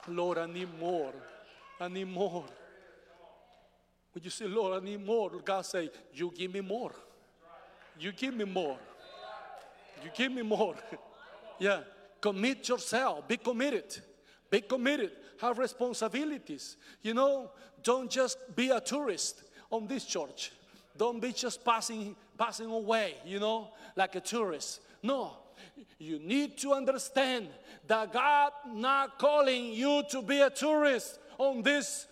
Lord, 0.08 0.38
I 0.38 0.46
need 0.46 0.70
more. 0.80 1.14
I 1.80 1.88
need 1.88 2.08
more. 2.08 2.46
When 4.12 4.24
you 4.24 4.30
say, 4.30 4.46
Lord, 4.46 4.82
I 4.82 4.86
need 4.86 5.06
more, 5.06 5.30
God 5.44 5.66
say, 5.66 5.90
You 6.14 6.32
give 6.36 6.54
me 6.54 6.62
more. 6.62 6.94
You 8.00 8.12
give 8.12 8.34
me 8.34 8.46
more. 8.46 8.78
You 10.04 10.10
give 10.16 10.32
me 10.32 10.42
more. 10.42 10.76
yeah. 11.60 11.82
Commit 12.20 12.68
yourself. 12.68 13.28
Be 13.28 13.38
committed. 13.38 13.98
Be 14.50 14.62
committed. 14.62 15.12
Have 15.42 15.60
responsibilities. 15.60 16.78
You 17.02 17.14
know, 17.14 17.52
don't 17.84 18.10
just 18.10 18.38
be 18.56 18.70
a 18.70 18.82
tourist 18.82 19.44
on 19.72 19.88
this 19.88 20.06
church. 20.06 20.52
Don't 20.98 21.20
be 21.20 21.32
just 21.32 21.64
passing 21.64 22.16
passing 22.38 22.70
away, 22.70 23.16
you 23.26 23.40
know, 23.40 23.70
like 23.96 24.16
a 24.16 24.22
tourist. 24.22 24.82
No. 25.02 25.34
You 26.00 26.20
need 26.20 26.58
to 26.60 26.74
understand 26.74 27.48
that 27.88 28.14
God 28.14 28.52
not 28.68 29.18
calling 29.18 29.74
you 29.74 30.04
to 30.12 30.22
be 30.22 30.40
a 30.42 30.50
tourist 30.50 31.20
on 31.38 31.64
this 31.64 32.08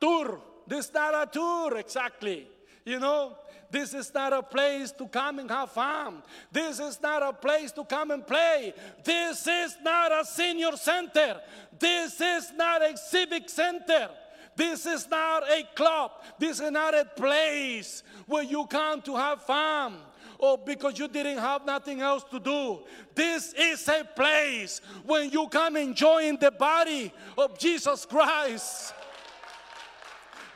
tour. 0.00 0.40
This 0.66 0.86
is 0.86 0.94
not 0.94 1.14
a 1.14 1.30
tour 1.30 1.76
exactly. 1.76 2.48
You 2.84 2.98
know, 2.98 3.36
this 3.70 3.94
is 3.94 4.12
not 4.12 4.32
a 4.32 4.42
place 4.42 4.92
to 4.92 5.06
come 5.06 5.38
and 5.38 5.50
have 5.50 5.70
fun. 5.72 6.22
This 6.50 6.80
is 6.80 7.00
not 7.00 7.22
a 7.22 7.32
place 7.32 7.72
to 7.72 7.84
come 7.84 8.10
and 8.10 8.26
play. 8.26 8.72
This 9.04 9.46
is 9.46 9.76
not 9.82 10.12
a 10.12 10.24
senior 10.24 10.76
center. 10.76 11.40
This 11.78 12.20
is 12.20 12.52
not 12.56 12.82
a 12.82 12.96
civic 12.96 13.48
center. 13.48 14.10
This 14.56 14.86
is 14.86 15.08
not 15.08 15.44
a 15.50 15.62
club. 15.74 16.12
This 16.38 16.60
is 16.60 16.70
not 16.70 16.94
a 16.94 17.04
place 17.04 18.02
where 18.26 18.42
you 18.42 18.66
come 18.66 19.02
to 19.02 19.14
have 19.14 19.42
fun 19.42 19.98
or 20.38 20.58
because 20.58 20.98
you 20.98 21.08
didn't 21.08 21.38
have 21.38 21.64
nothing 21.64 22.00
else 22.00 22.24
to 22.24 22.40
do. 22.40 22.80
This 23.14 23.52
is 23.54 23.86
a 23.88 24.04
place 24.04 24.80
when 25.04 25.30
you 25.30 25.46
come 25.48 25.76
enjoying 25.76 26.36
the 26.38 26.50
body 26.50 27.12
of 27.36 27.58
Jesus 27.58 28.04
Christ. 28.04 28.94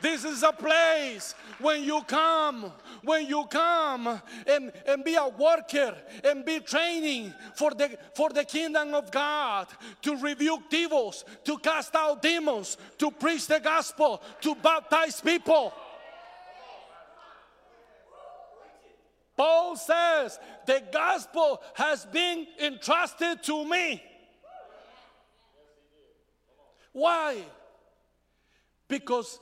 This 0.01 0.25
is 0.25 0.41
a 0.41 0.51
place 0.51 1.35
when 1.59 1.83
you 1.83 2.01
come 2.07 2.71
when 3.03 3.27
you 3.27 3.45
come 3.49 4.21
and, 4.47 4.71
and 4.85 5.03
be 5.03 5.15
a 5.15 5.27
worker 5.27 5.95
and 6.23 6.45
be 6.45 6.59
training 6.59 7.33
for 7.55 7.71
the, 7.71 7.97
for 8.15 8.29
the 8.29 8.43
kingdom 8.43 8.93
of 8.93 9.11
God, 9.11 9.67
to 10.01 10.15
rebuke 10.17 10.69
devils, 10.69 11.25
to 11.43 11.57
cast 11.57 11.95
out 11.95 12.21
demons, 12.21 12.77
to 12.97 13.11
preach 13.11 13.47
the 13.47 13.59
gospel, 13.59 14.21
to 14.41 14.55
baptize 14.55 15.21
people. 15.21 15.73
Paul 19.35 19.75
says, 19.75 20.39
The 20.65 20.83
gospel 20.91 21.61
has 21.73 22.05
been 22.05 22.45
entrusted 22.59 23.41
to 23.43 23.65
me. 23.65 24.03
Why? 26.91 27.37
Because 28.87 29.39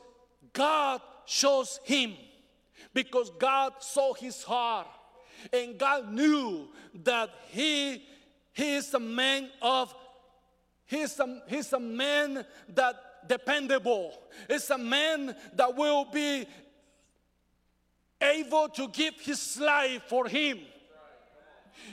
God 0.53 1.01
shows 1.25 1.79
him 1.83 2.13
because 2.93 3.29
God 3.39 3.73
saw 3.79 4.13
his 4.13 4.43
heart 4.43 4.87
and 5.53 5.77
God 5.77 6.11
knew 6.11 6.67
that 7.03 7.29
he, 7.49 8.03
he 8.53 8.75
is 8.75 8.93
a 8.93 8.99
man 8.99 9.49
of 9.61 9.93
he's 10.85 11.19
a, 11.19 11.41
he's 11.47 11.71
a 11.73 11.79
man 11.79 12.45
that 12.69 13.27
dependable. 13.27 14.13
It's 14.49 14.69
a 14.69 14.77
man 14.77 15.35
that 15.53 15.75
will 15.75 16.05
be 16.05 16.45
able 18.21 18.69
to 18.69 18.87
give 18.89 19.19
his 19.21 19.59
life 19.59 20.03
for 20.07 20.27
him. 20.27 20.59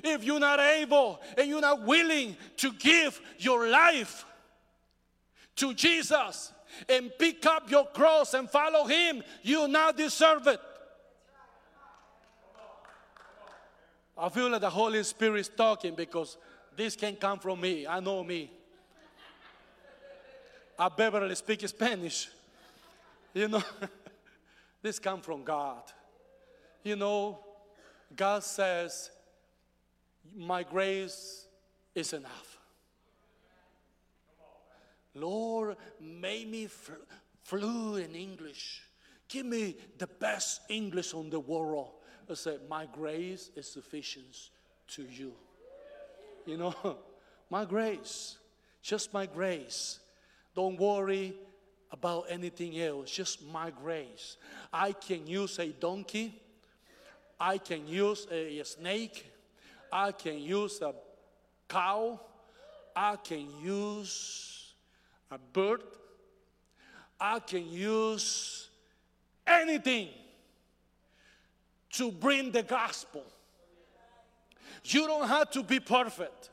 If 0.03 0.25
you're 0.25 0.41
not 0.41 0.59
able 0.59 1.21
and 1.39 1.49
you're 1.49 1.61
not 1.61 1.85
willing 1.85 2.37
to 2.59 2.73
give 2.73 3.21
your 3.39 3.69
life 3.69 4.25
to 5.57 5.75
Jesus 5.75 6.53
and 6.89 7.11
pick 7.19 7.47
up 7.47 7.71
your 7.71 7.87
cross 7.87 8.35
and 8.35 8.51
follow 8.51 8.85
him 8.85 9.23
you 9.43 9.67
not 9.69 9.97
deserve 9.97 10.47
it 10.47 10.61
I 14.19 14.29
feel 14.31 14.49
like 14.49 14.63
the 14.63 14.71
Holy 14.71 15.03
Spirit 15.03 15.41
is 15.41 15.49
talking 15.49 15.95
because 15.95 16.39
this 16.75 16.97
can 16.97 17.17
come 17.17 17.39
from 17.39 17.61
me. 17.61 17.87
I 17.87 18.01
know 18.01 18.25
me. 18.25 18.51
I 20.79 20.89
barely 20.89 21.35
speak 21.35 21.67
Spanish. 21.69 22.29
You 23.35 23.49
know, 23.49 23.63
this 24.83 24.99
comes 24.99 25.25
from 25.25 25.43
God. 25.45 25.83
You 26.83 26.97
know, 26.97 27.39
God 28.15 28.43
says, 28.43 29.11
My 30.35 30.63
grace 30.63 31.47
is 31.95 32.13
enough. 32.13 32.59
Lord, 35.15 35.77
make 36.01 36.49
me 36.49 36.67
fl- 36.67 36.93
fluent 37.43 38.11
in 38.11 38.15
English. 38.15 38.83
Give 39.29 39.47
me 39.47 39.77
the 39.99 40.07
best 40.07 40.61
English 40.69 41.15
on 41.15 41.31
the 41.31 41.41
world. 41.41 41.91
I 42.31 42.35
said, 42.35 42.61
My 42.69 42.87
grace 42.87 43.51
is 43.57 43.71
sufficient 43.71 44.51
to 44.89 45.03
you. 45.03 45.33
You 46.45 46.59
know, 46.59 46.75
my 47.51 47.65
grace, 47.65 48.37
just 48.83 49.13
my 49.13 49.27
grace. 49.27 50.01
Don't 50.55 50.79
worry 50.79 51.35
about 51.91 52.27
anything 52.29 52.81
else, 52.81 53.11
just 53.11 53.45
my 53.45 53.71
grace. 53.71 54.37
I 54.73 54.93
can 54.93 55.27
use 55.27 55.59
a 55.59 55.69
donkey, 55.69 56.41
I 57.39 57.59
can 57.59 57.87
use 57.87 58.27
a, 58.31 58.59
a 58.59 58.65
snake, 58.65 59.31
I 59.93 60.13
can 60.13 60.39
use 60.39 60.81
a 60.83 60.95
cow, 61.69 62.21
I 62.95 63.17
can 63.17 63.49
use 63.61 64.73
a 65.31 65.39
bird, 65.39 65.83
I 67.21 67.39
can 67.41 67.69
use 67.69 68.69
anything 69.47 70.09
to 71.97 72.11
bring 72.11 72.51
the 72.51 72.63
gospel. 72.63 73.25
You 74.85 75.07
don't 75.07 75.29
have 75.29 75.51
to 75.53 75.63
be 75.63 75.81
perfect. 75.81 76.51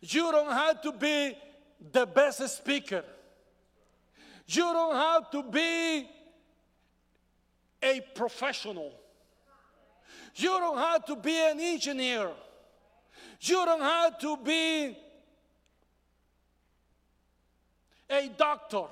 You 0.00 0.30
don't 0.30 0.52
have 0.52 0.82
to 0.82 0.92
be 0.92 1.36
the 1.92 2.06
best 2.06 2.46
speaker. 2.56 3.04
You 4.46 4.62
don't 4.62 4.94
have 4.94 5.30
to 5.30 5.42
be 5.42 6.08
a 7.82 8.00
professional. 8.14 8.92
You 10.34 10.50
don't 10.50 10.78
have 10.78 11.04
to 11.06 11.16
be 11.16 11.36
an 11.36 11.60
engineer. 11.60 12.30
You 13.40 13.64
don't 13.64 13.80
have 13.80 14.18
to 14.20 14.36
be 14.36 14.96
a 18.10 18.28
doctor. 18.36 18.84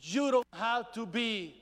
You 0.00 0.30
don't 0.30 0.46
have 0.52 0.92
to 0.92 1.06
be 1.06 1.54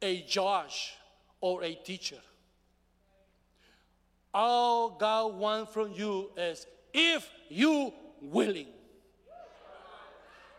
a 0.00 0.22
judge 0.22 0.94
or 1.40 1.62
a 1.62 1.74
teacher. 1.74 2.20
All 4.32 4.90
God 4.90 5.34
wants 5.34 5.72
from 5.72 5.92
you 5.92 6.30
is 6.36 6.66
if 6.92 7.28
you 7.48 7.92
willing. 8.20 8.66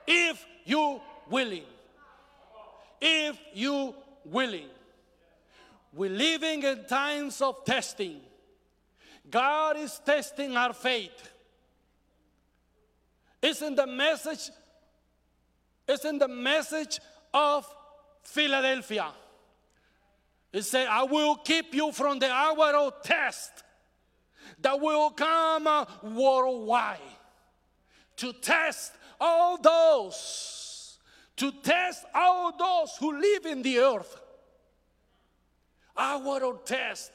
If 0.07 0.45
you 0.63 1.01
willing. 1.29 1.63
If 3.01 3.37
you 3.53 3.93
willing. 4.23 4.69
We're 5.93 6.09
living 6.09 6.63
in 6.63 6.85
times 6.85 7.41
of 7.41 7.65
testing. 7.65 8.21
God 9.29 9.77
is 9.77 9.99
testing 10.05 10.55
our 10.55 10.73
faith. 10.73 11.31
Isn't 13.41 13.75
the 13.75 13.87
message, 13.87 14.49
isn't 15.87 16.17
the 16.19 16.27
message 16.27 16.99
of 17.33 17.67
Philadelphia? 18.23 19.11
It 20.55 20.63
said, 20.63 20.87
I 20.87 21.03
will 21.03 21.35
keep 21.35 21.75
you 21.75 21.91
from 21.91 22.17
the 22.17 22.31
hour 22.31 22.73
of 22.75 23.03
test 23.03 23.51
that 24.61 24.79
will 24.79 25.09
come 25.09 25.67
worldwide 26.01 26.99
to 28.15 28.31
test 28.31 28.93
all 29.19 29.57
those, 29.57 30.97
to 31.35 31.51
test 31.61 32.05
all 32.15 32.55
those 32.57 32.95
who 32.97 33.19
live 33.19 33.45
in 33.45 33.63
the 33.63 33.79
earth. 33.79 34.17
Hour 35.97 36.45
of 36.45 36.63
test. 36.63 37.11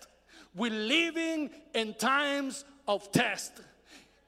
We're 0.54 0.70
living 0.70 1.48
in 1.74 1.94
times 1.94 2.66
of 2.86 3.10
test, 3.10 3.52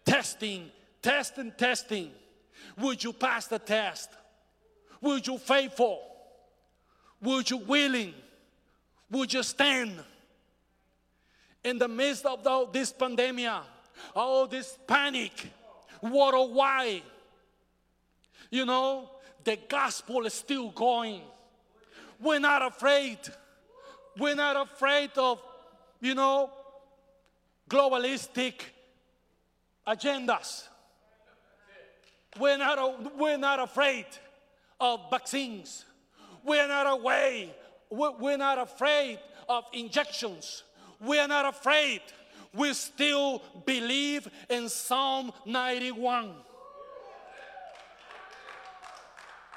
testing, 0.06 0.70
testing, 1.02 1.52
testing. 1.58 2.12
Would 2.78 3.04
you 3.04 3.12
pass 3.12 3.46
the 3.46 3.58
test? 3.58 4.08
Would 5.02 5.26
you 5.26 5.36
faithful? 5.36 6.00
Would 7.20 7.50
you 7.50 7.58
willing? 7.58 8.14
Would 9.12 9.34
you 9.34 9.42
stand 9.42 9.92
in 11.62 11.78
the 11.78 11.86
midst 11.86 12.24
of 12.24 12.46
all 12.46 12.66
this 12.66 12.92
pandemic, 12.92 13.50
all 14.16 14.46
this 14.46 14.78
panic 14.86 15.52
worldwide? 16.00 17.02
You 18.50 18.64
know, 18.64 19.10
the 19.44 19.58
gospel 19.68 20.24
is 20.24 20.32
still 20.32 20.70
going. 20.70 21.20
We're 22.20 22.40
not 22.40 22.62
afraid. 22.62 23.18
We're 24.18 24.34
not 24.34 24.56
afraid 24.56 25.10
of, 25.16 25.42
you 26.00 26.14
know, 26.14 26.50
globalistic 27.68 28.62
agendas. 29.86 30.68
We're 32.40 32.56
not, 32.56 33.18
we're 33.18 33.36
not 33.36 33.60
afraid 33.60 34.06
of 34.80 35.10
vaccines. 35.10 35.84
We're 36.42 36.66
not 36.66 36.86
away. 36.86 37.54
We're 37.92 38.38
not 38.38 38.58
afraid 38.58 39.18
of 39.48 39.64
injections. 39.74 40.62
We're 40.98 41.28
not 41.28 41.44
afraid. 41.44 42.00
We 42.54 42.72
still 42.72 43.42
believe 43.66 44.28
in 44.48 44.70
Psalm 44.70 45.30
91. 45.44 46.32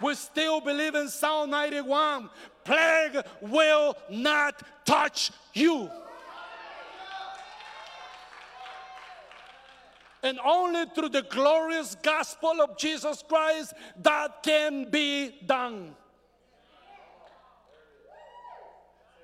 We 0.02 0.16
still 0.16 0.60
believe 0.60 0.96
in 0.96 1.08
Psalm 1.08 1.50
91. 1.50 2.30
Plague 2.66 3.24
will 3.40 3.96
not 4.10 4.62
touch 4.86 5.32
you. 5.54 5.90
And 10.24 10.40
only 10.44 10.86
through 10.94 11.10
the 11.10 11.22
glorious 11.22 11.96
gospel 11.96 12.60
of 12.62 12.78
Jesus 12.78 13.24
Christ 13.26 13.74
that 14.02 14.44
can 14.44 14.90
be 14.90 15.36
done. 15.46 15.96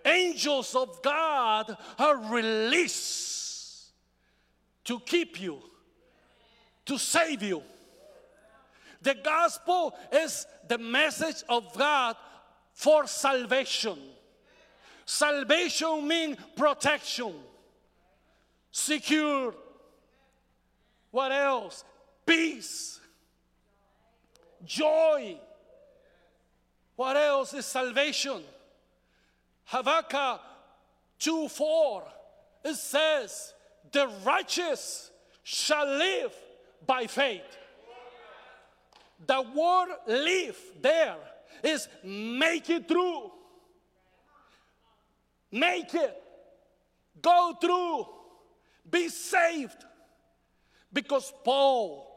Angels 0.06 0.76
of 0.76 1.02
God 1.02 1.76
are 2.00 2.18
released 2.18 3.92
to 4.86 5.00
keep 5.00 5.40
you, 5.40 5.60
to 6.86 6.98
save 6.98 7.42
you. 7.44 7.62
The 9.02 9.16
gospel 9.16 9.96
is 10.12 10.46
the 10.68 10.78
message 10.78 11.44
of 11.50 11.76
God 11.78 12.16
for 12.74 13.08
salvation. 13.08 13.98
Salvation 15.06 16.08
means 16.08 16.38
protection, 16.56 17.34
secure, 18.72 19.54
what 21.12 21.32
else? 21.32 21.84
Peace, 22.26 23.00
joy. 24.64 25.38
What 26.96 27.18
else 27.18 27.54
is 27.54 27.66
salvation? 27.66 28.42
Habakkuk 29.72 30.42
2 31.20 31.48
4, 31.48 32.04
it 32.66 32.76
says, 32.76 33.54
The 33.90 34.12
righteous 34.26 35.10
shall 35.44 35.86
live 35.86 36.34
by 36.86 37.08
faith. 37.08 37.58
The 39.26 39.42
word 39.42 39.96
live 40.08 40.58
there 40.82 41.16
is 41.64 41.88
make 42.04 42.70
it 42.70 42.86
through. 42.86 43.32
Make 45.54 45.94
it. 45.94 46.22
Go 47.22 47.56
through. 47.62 48.08
Be 48.90 49.08
saved. 49.08 49.86
Because 50.92 51.32
Paul 51.46 52.12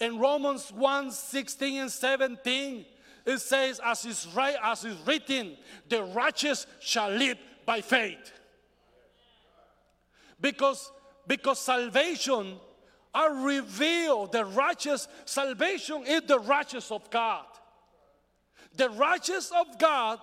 in 0.00 0.18
Romans 0.18 0.72
1 0.72 1.12
16 1.12 1.82
and 1.82 1.90
17, 1.90 2.84
it 3.28 3.40
says, 3.40 3.80
as 3.84 4.04
is 4.04 4.26
right, 4.34 4.56
as 4.62 4.86
written, 5.06 5.56
the 5.88 6.02
righteous 6.02 6.66
shall 6.80 7.10
live 7.10 7.38
by 7.66 7.80
faith. 7.80 8.32
Because, 10.40 10.90
because 11.26 11.60
salvation 11.60 12.56
are 13.14 13.34
revealed, 13.34 14.32
the 14.32 14.44
righteous 14.44 15.08
salvation 15.24 16.04
is 16.06 16.22
the 16.22 16.38
righteous 16.38 16.90
of 16.90 17.10
God. 17.10 17.44
The 18.76 18.90
righteous 18.90 19.50
of 19.50 19.78
God 19.78 20.20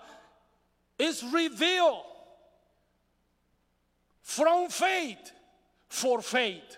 is 0.97 1.23
revealed 1.23 2.03
from 4.21 4.69
faith 4.69 5.31
for 5.89 6.21
faith 6.21 6.77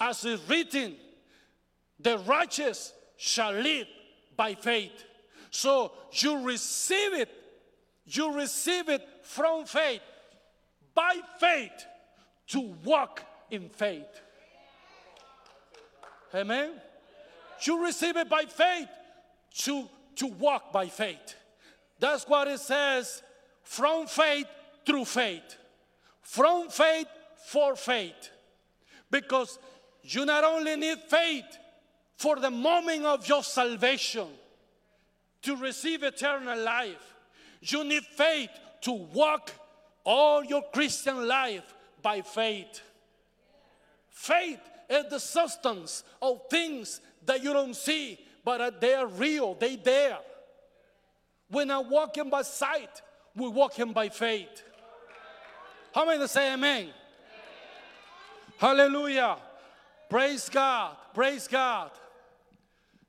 as 0.00 0.24
is 0.24 0.40
written, 0.48 0.94
the 1.98 2.18
righteous 2.18 2.92
shall 3.16 3.52
live 3.52 3.86
by 4.38 4.54
faith. 4.54 5.04
So 5.50 5.92
you 6.12 6.46
receive 6.46 7.12
it, 7.12 7.28
you 8.06 8.32
receive 8.32 8.88
it 8.88 9.06
from 9.22 9.66
faith, 9.66 10.00
by 10.94 11.20
faith, 11.38 11.84
to 12.46 12.74
walk 12.84 13.22
in 13.50 13.68
faith. 13.68 14.06
Amen. 16.34 16.72
You 17.62 17.84
receive 17.84 18.16
it 18.16 18.30
by 18.30 18.44
faith 18.44 18.88
to, 19.64 19.88
to 20.16 20.26
walk 20.26 20.72
by 20.72 20.86
faith. 20.86 21.34
That's 21.98 22.26
what 22.26 22.48
it 22.48 22.60
says 22.60 23.22
from 23.64 24.06
faith 24.06 24.46
through 24.86 25.04
faith, 25.04 25.56
from 26.22 26.68
faith 26.68 27.08
for 27.46 27.74
faith. 27.74 28.30
Because 29.10 29.58
you 30.02 30.24
not 30.24 30.44
only 30.44 30.76
need 30.76 30.98
faith 31.08 31.44
for 32.18 32.36
the 32.36 32.50
moment 32.50 33.06
of 33.06 33.28
your 33.28 33.44
salvation 33.44 34.26
to 35.40 35.56
receive 35.56 36.02
eternal 36.02 36.58
life, 36.58 37.14
you 37.62 37.84
need 37.84 38.02
faith 38.02 38.50
to 38.80 38.92
walk 38.92 39.52
all 40.02 40.44
your 40.44 40.62
Christian 40.72 41.28
life 41.28 41.74
by 42.02 42.20
faith. 42.20 42.82
Faith 44.10 44.58
is 44.90 45.04
the 45.10 45.20
substance 45.20 46.02
of 46.20 46.40
things 46.50 47.00
that 47.24 47.40
you 47.42 47.52
don't 47.52 47.76
see, 47.76 48.18
but 48.44 48.80
they 48.80 48.94
are 48.94 49.06
real, 49.06 49.54
they 49.54 49.76
there. 49.76 50.18
We're 51.48 51.66
not 51.66 51.88
walking 51.88 52.30
by 52.30 52.42
sight, 52.42 53.00
we're 53.36 53.50
walking 53.50 53.92
by 53.92 54.08
faith. 54.08 54.64
How 55.94 56.04
many 56.04 56.26
say 56.26 56.52
amen? 56.52 56.82
amen. 56.82 56.92
Hallelujah. 58.58 59.36
Praise 60.10 60.48
God. 60.48 60.96
Praise 61.14 61.46
God. 61.46 61.92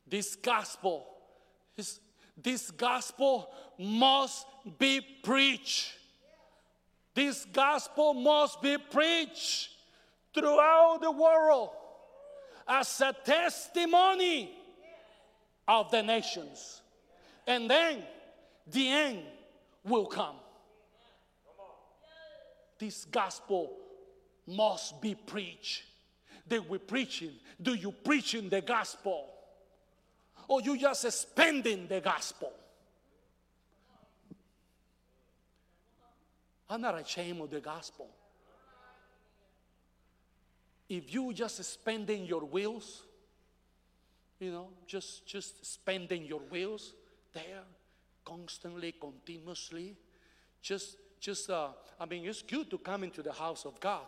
This 0.10 0.36
gospel, 0.36 1.06
this, 1.76 2.00
this 2.42 2.72
gospel 2.72 3.50
must 3.78 4.46
be 4.78 5.02
preached. 5.24 5.94
This 7.14 7.46
gospel 7.46 8.14
must 8.14 8.62
be 8.62 8.78
preached 8.78 9.70
throughout 10.34 11.00
the 11.02 11.12
world 11.12 11.70
as 12.68 13.02
a 13.02 13.14
testimony 13.14 14.52
of 15.68 15.92
the 15.92 16.02
nations. 16.02 16.82
And 17.46 17.70
then 17.70 18.04
the 18.68 18.88
end 18.88 19.20
will 19.84 20.06
come. 20.06 20.36
This 22.78 23.06
gospel 23.06 23.76
must 24.48 25.02
be 25.02 25.16
preached 25.16 25.84
they 26.50 26.60
were 26.60 26.80
preaching. 26.80 27.32
Do 27.62 27.76
you 27.76 27.92
preaching 27.92 28.50
the 28.50 28.62
gospel? 28.62 29.30
Or 30.50 30.62
you 30.62 30.80
just 30.80 31.10
spending 31.12 31.88
the 31.88 32.02
gospel? 32.02 32.52
I'm 36.68 36.82
not 36.82 37.00
ashamed 37.00 37.40
of 37.40 37.52
the 37.52 37.60
gospel. 37.60 38.10
If 40.90 41.14
you 41.14 41.32
just 41.34 41.64
spending 41.64 42.26
your 42.26 42.44
wills, 42.46 43.04
you 44.40 44.52
know, 44.52 44.70
just 44.88 45.28
just 45.28 45.64
spending 45.64 46.26
your 46.26 46.42
wills 46.50 46.94
there 47.32 47.62
constantly, 48.26 48.96
continuously, 49.00 49.96
just 50.64 50.98
just 51.20 51.52
uh, 51.52 51.70
I 52.00 52.08
mean, 52.08 52.26
it's 52.26 52.42
good 52.42 52.72
to 52.72 52.80
come 52.80 53.04
into 53.04 53.22
the 53.22 53.34
house 53.34 53.66
of 53.66 53.80
God. 53.80 54.08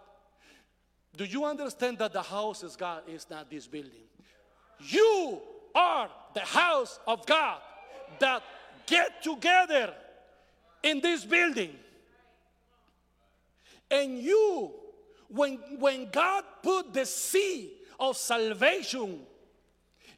Do 1.15 1.25
you 1.25 1.45
understand 1.45 1.99
that 1.99 2.13
the 2.13 2.23
house 2.23 2.63
is 2.63 2.75
God 2.75 3.03
is 3.07 3.29
not 3.29 3.47
this 3.51 3.67
building? 3.67 4.09
You 4.79 5.39
are 5.75 6.09
the 6.33 6.41
house 6.41 6.99
of 7.07 7.25
God 7.25 7.59
that 8.19 8.43
get 8.85 9.23
together 9.23 9.93
in 10.83 11.01
this 11.01 11.25
building. 11.25 11.75
And 13.89 14.19
you, 14.19 14.71
when, 15.27 15.57
when 15.79 16.09
God 16.11 16.43
put 16.63 16.93
the 16.93 17.05
seed 17.05 17.71
of 17.99 18.15
salvation 18.17 19.19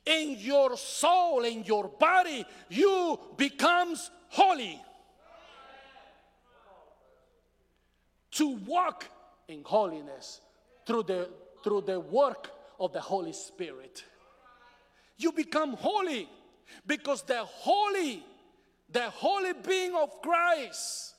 in 0.05 0.37
your 0.39 0.77
soul, 0.77 1.43
in 1.43 1.63
your 1.63 1.87
body, 1.87 2.45
you 2.69 3.19
becomes 3.37 4.11
holy. 4.29 4.79
To 8.31 8.57
walk 8.65 9.07
in 9.47 9.63
holiness 9.63 10.41
through 10.85 11.03
the, 11.03 11.29
through 11.63 11.81
the 11.81 11.99
work 11.99 12.51
of 12.79 12.93
the 12.93 13.01
Holy 13.01 13.33
Spirit. 13.33 14.03
You 15.17 15.31
become 15.31 15.73
holy 15.73 16.29
because 16.85 17.21
the 17.23 17.43
holy, 17.43 18.23
the 18.91 19.09
holy 19.09 19.53
being 19.53 19.95
of 19.95 20.21
Christ 20.21 21.15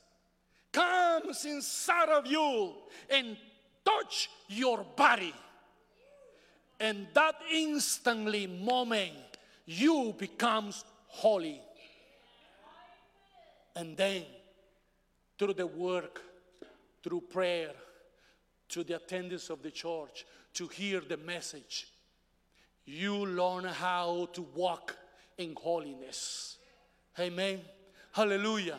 comes 0.72 1.44
inside 1.44 2.08
of 2.08 2.26
you 2.26 2.74
and 3.08 3.36
touch 3.84 4.28
your 4.48 4.84
body. 4.96 5.34
And 6.80 7.06
that 7.14 7.36
instantly 7.52 8.46
moment 8.46 9.14
you 9.66 10.14
becomes 10.18 10.84
holy. 11.06 11.60
And 13.76 13.96
then 13.96 14.24
through 15.38 15.54
the 15.54 15.66
work, 15.66 16.20
through 17.02 17.22
prayer, 17.22 17.70
to 18.68 18.82
the 18.82 18.96
attendance 18.96 19.50
of 19.50 19.62
the 19.62 19.70
church 19.70 20.26
to 20.54 20.66
hear 20.66 21.00
the 21.00 21.16
message. 21.16 21.88
You 22.86 23.26
learn 23.26 23.64
how 23.64 24.28
to 24.32 24.42
walk 24.54 24.96
in 25.38 25.54
holiness. 25.56 26.58
Amen. 27.18 27.60
Hallelujah. 28.12 28.78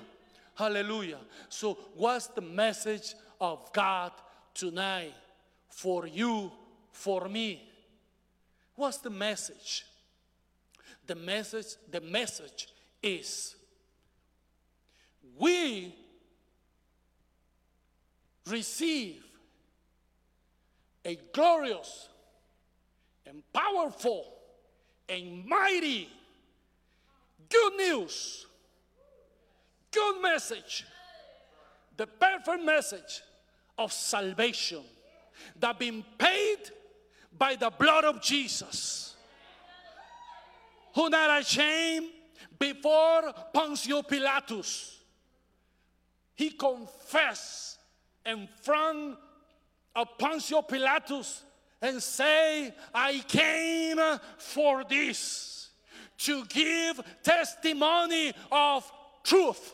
Hallelujah. 0.55 1.19
So, 1.49 1.77
what's 1.95 2.27
the 2.27 2.41
message 2.41 3.15
of 3.41 3.71
God 3.73 4.11
tonight 4.53 5.13
for 5.69 6.07
you, 6.07 6.51
for 6.91 7.27
me? 7.27 7.67
What's 8.75 8.97
the 8.97 9.09
message? 9.09 9.85
The 11.07 11.15
message, 11.15 11.75
the 11.91 12.01
message 12.01 12.67
is 13.01 13.55
we 15.37 15.93
receive 18.47 19.23
a 21.03 21.17
glorious 21.33 22.09
and 23.25 23.41
powerful 23.53 24.25
and 25.09 25.45
mighty 25.45 26.09
good 27.49 27.73
news, 27.77 28.45
good 29.91 30.21
message, 30.21 30.85
the 31.97 32.07
perfect 32.07 32.63
message 32.63 33.21
of 33.77 33.91
salvation 33.91 34.83
that 35.59 35.79
been 35.79 36.03
paid 36.17 36.57
by 37.37 37.55
the 37.55 37.69
blood 37.69 38.05
of 38.05 38.21
Jesus, 38.21 39.15
who 40.93 41.09
not 41.09 41.41
ashamed 41.41 42.07
before 42.57 43.33
Pontius 43.53 44.01
Pilatus. 44.07 44.99
He 46.35 46.51
confessed 46.51 47.79
in 48.25 48.47
front 48.61 49.17
of 49.95 50.17
Pontius 50.17 50.63
Pilatus 50.67 51.43
and 51.85 52.01
say, 52.01 52.73
I 52.93 53.19
came 53.27 53.99
for 54.39 54.83
this 54.83 55.69
to 56.17 56.43
give 56.45 56.99
testimony 57.21 58.33
of 58.51 58.91
truth. 59.23 59.73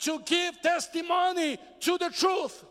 To 0.00 0.20
give 0.24 0.62
testimony 0.62 1.58
to 1.80 1.98
the 1.98 2.10
truth. 2.10 2.64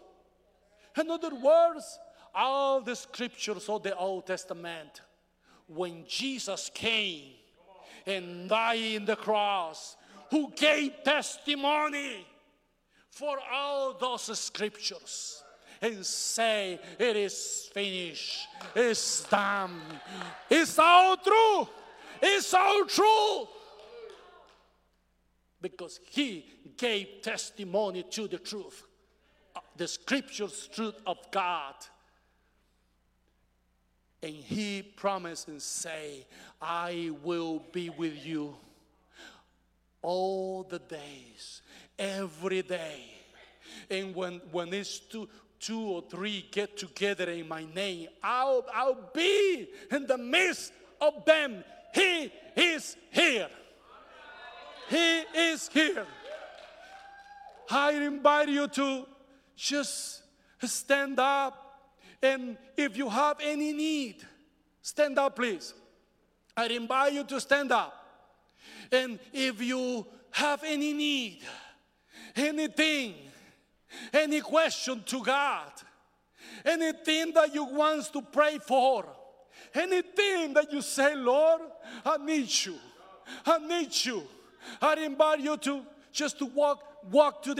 In 0.97 1.11
other 1.11 1.35
words, 1.35 1.99
all 2.33 2.79
the 2.79 2.95
scriptures 2.95 3.67
of 3.67 3.83
the 3.83 3.93
Old 3.97 4.27
Testament, 4.27 5.01
when 5.67 6.05
Jesus 6.07 6.71
came 6.73 7.33
and 8.05 8.47
died 8.47 8.79
in 8.79 9.03
the 9.03 9.17
cross, 9.17 9.97
who 10.31 10.53
gave 10.55 11.03
testimony 11.03 12.25
for 13.09 13.37
all 13.51 13.93
those 13.93 14.39
scriptures 14.39 15.43
and 15.81 16.05
say, 16.05 16.79
It 16.99 17.15
is 17.15 17.69
finished, 17.73 18.47
it's 18.75 19.23
done, 19.29 19.81
it's 20.49 20.77
all 20.79 21.17
true, 21.17 21.67
it's 22.21 22.53
all 22.53 22.85
true. 22.85 23.47
Because 25.61 25.99
he 26.11 26.45
gave 26.77 27.07
testimony 27.23 28.03
to 28.11 28.27
the 28.27 28.37
truth, 28.37 28.83
the 29.75 29.87
scriptures, 29.87 30.69
truth 30.71 30.95
of 31.07 31.17
God. 31.31 31.73
And 34.21 34.33
he 34.33 34.81
promised 34.81 35.47
and 35.47 35.61
say, 35.61 36.25
I 36.61 37.11
will 37.23 37.63
be 37.71 37.89
with 37.89 38.25
you 38.25 38.55
all 40.05 40.63
the 40.63 40.79
days, 40.79 41.61
every 41.97 42.61
day. 42.61 43.03
And 43.89 44.15
when, 44.15 44.41
when 44.51 44.73
it's 44.73 44.99
two, 44.99 45.27
two 45.59 45.81
or 45.81 46.03
three 46.09 46.47
get 46.51 46.77
together 46.77 47.29
in 47.31 47.47
my 47.47 47.65
name, 47.73 48.09
I'll, 48.23 48.65
I'll 48.73 49.09
be 49.13 49.67
in 49.91 50.07
the 50.07 50.17
midst 50.17 50.73
of 51.01 51.25
them. 51.25 51.63
He 51.93 52.31
is 52.55 52.97
here. 53.11 53.49
He 54.89 55.19
is 55.35 55.67
here. 55.69 56.05
I 57.69 57.91
invite 57.93 58.49
you 58.49 58.67
to 58.67 59.05
just 59.55 60.21
stand 60.61 61.19
up. 61.19 61.61
And 62.21 62.57
if 62.77 62.97
you 62.97 63.09
have 63.09 63.37
any 63.41 63.73
need, 63.73 64.23
stand 64.81 65.17
up, 65.17 65.35
please. 65.35 65.73
I 66.55 66.67
invite 66.67 67.13
you 67.13 67.23
to 67.23 67.41
stand 67.41 67.71
up. 67.71 67.93
And 68.91 69.19
if 69.33 69.61
you 69.61 70.05
have 70.31 70.63
any 70.63 70.93
need, 70.93 71.41
anything, 72.35 73.15
any 74.13 74.41
question 74.41 75.03
to 75.05 75.23
God, 75.23 75.71
anything 76.63 77.33
that 77.33 77.53
you 77.53 77.65
want 77.65 78.11
to 78.13 78.21
pray 78.21 78.57
for, 78.59 79.05
anything 79.73 80.53
that 80.53 80.71
you 80.71 80.81
say, 80.81 81.15
Lord, 81.15 81.61
I 82.05 82.17
need 82.17 82.49
you. 82.65 82.75
I 83.45 83.57
need 83.59 84.05
you. 84.05 84.23
I 84.81 84.93
invite 84.95 85.39
you 85.39 85.57
to 85.57 85.81
just 86.11 86.39
to 86.39 86.45
walk 86.45 86.81
walk 87.11 87.43
to 87.43 87.49
the 87.49 87.53